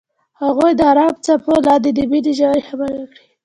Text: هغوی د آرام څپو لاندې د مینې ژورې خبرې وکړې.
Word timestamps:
هغوی 0.41 0.71
د 0.75 0.81
آرام 0.91 1.13
څپو 1.25 1.53
لاندې 1.67 1.89
د 1.93 1.99
مینې 2.11 2.31
ژورې 2.39 2.61
خبرې 2.69 2.95
وکړې. 2.99 3.23